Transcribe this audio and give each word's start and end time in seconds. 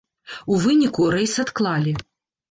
У 0.53 0.55
выніку, 0.61 1.05
рэйс 1.15 1.35
адклалі. 1.43 1.93